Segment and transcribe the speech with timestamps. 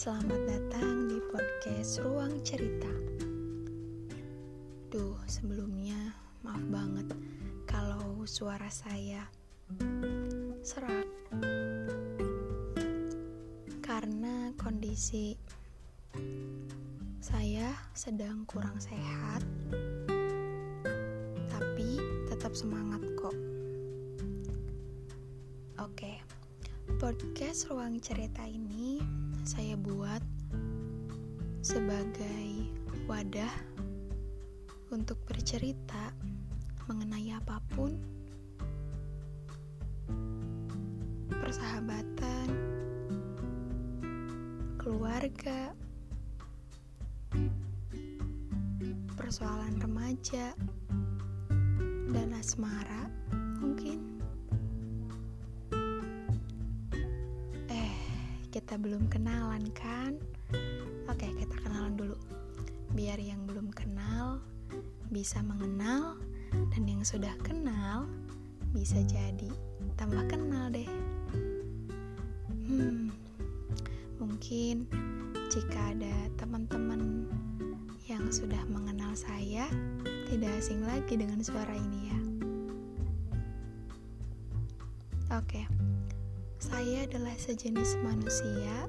[0.00, 2.88] Selamat datang di podcast Ruang Cerita.
[4.88, 7.12] Duh, sebelumnya maaf banget
[7.68, 9.28] kalau suara saya
[10.64, 11.04] serak.
[13.84, 15.36] Karena kondisi
[17.20, 19.44] saya sedang kurang sehat.
[21.52, 22.00] Tapi
[22.32, 23.36] tetap semangat kok.
[25.76, 26.24] Oke.
[26.96, 28.96] Podcast Ruang Cerita ini
[29.40, 30.20] saya buat
[31.64, 32.68] sebagai
[33.08, 33.48] wadah
[34.92, 36.12] untuk bercerita
[36.84, 37.96] mengenai apa pun,
[41.32, 42.48] persahabatan,
[44.76, 45.72] keluarga,
[49.16, 50.52] persoalan remaja,
[52.12, 53.08] dan asmara
[53.56, 54.19] mungkin.
[58.50, 60.18] Kita belum kenalan kan?
[61.06, 62.18] Oke, kita kenalan dulu.
[62.98, 64.42] Biar yang belum kenal
[65.14, 66.18] bisa mengenal
[66.74, 68.10] dan yang sudah kenal
[68.74, 69.50] bisa jadi
[69.94, 70.90] tambah kenal deh.
[72.66, 73.14] Hmm,
[74.18, 74.90] mungkin
[75.50, 77.30] jika ada teman-teman
[78.10, 79.70] yang sudah mengenal saya,
[80.26, 82.18] tidak asing lagi dengan suara ini ya.
[85.38, 85.62] Oke,
[86.60, 88.84] saya adalah sejenis manusia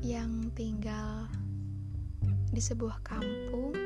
[0.00, 1.28] yang tinggal
[2.48, 3.76] di sebuah kampung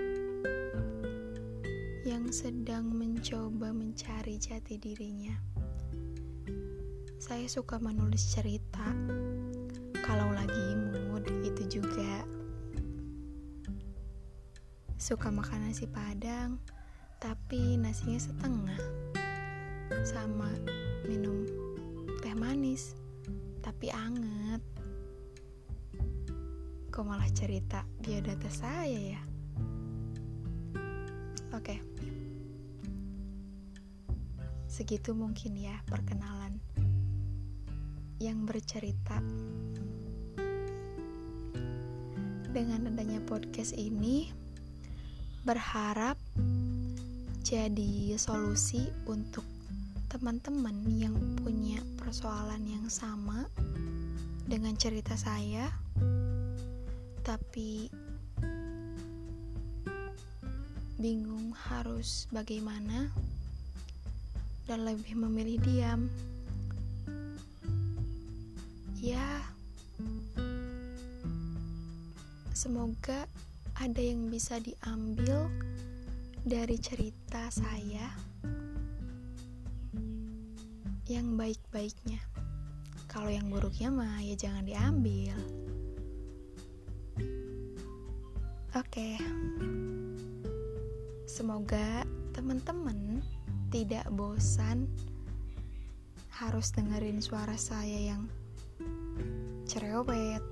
[2.07, 5.35] yang sedang mencoba mencari jati dirinya.
[7.19, 8.87] Saya suka menulis cerita.
[9.99, 12.23] Kalau lagi mood itu juga.
[14.95, 16.63] Suka makan nasi padang,
[17.19, 19.06] tapi nasinya setengah.
[20.07, 20.47] Sama
[21.11, 21.43] minum
[22.23, 22.95] teh manis,
[23.59, 24.63] tapi anget
[26.95, 29.23] kok malah cerita biodata saya ya?
[31.51, 31.83] Oke.
[34.71, 36.55] Segitu mungkin ya perkenalan
[38.23, 39.19] yang bercerita.
[42.55, 44.31] Dengan adanya podcast ini
[45.43, 46.15] berharap
[47.43, 49.56] jadi solusi untuk
[50.07, 53.51] teman-teman yang punya persoalan yang sama
[54.47, 55.67] dengan cerita saya
[57.27, 57.91] tapi
[60.97, 63.11] bingung harus bagaimana
[64.67, 66.11] dan lebih memilih diam.
[68.99, 69.43] Ya,
[72.51, 73.31] semoga
[73.79, 75.47] ada yang bisa diambil
[76.43, 78.36] dari cerita saya
[81.17, 82.21] yang baik-baiknya.
[83.09, 85.33] Kalau yang buruknya mah ya jangan diambil.
[88.77, 89.17] Oke,
[91.25, 92.05] semoga
[92.37, 93.25] teman-teman
[93.73, 94.85] tidak bosan
[96.29, 98.29] harus dengerin suara saya yang
[99.65, 100.45] cerewet,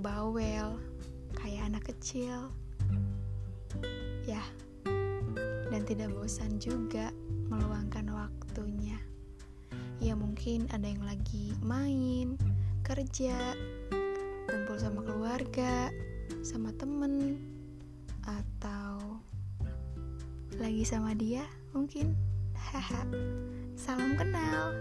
[0.00, 0.80] bawel,
[1.36, 2.48] kayak anak kecil.
[4.24, 4.40] Ya,
[5.68, 7.12] dan tidak bosan juga.
[7.52, 7.89] Ya
[10.40, 12.40] mungkin ada yang lagi main,
[12.80, 13.52] kerja,
[14.48, 15.92] kumpul sama keluarga,
[16.40, 17.36] sama temen
[18.24, 19.20] atau
[20.56, 21.44] lagi sama dia
[21.76, 22.16] mungkin.
[22.56, 23.04] Haha
[23.76, 24.72] salam kenal